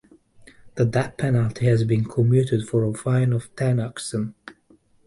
[0.77, 4.33] The death penalty has been commuted for a fine of ten oxen.